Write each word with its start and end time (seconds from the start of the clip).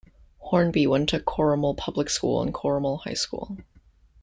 Hornby 0.39 0.87
went 0.87 1.09
to 1.09 1.19
Corrimal 1.19 1.77
Public 1.77 2.09
School 2.09 2.41
and 2.41 2.51
Corrimal 2.51 3.01
High 3.03 3.13
School. 3.13 3.59